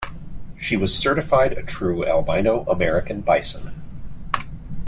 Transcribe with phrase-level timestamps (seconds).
[0.57, 3.83] She was certified a true Albino American Bison.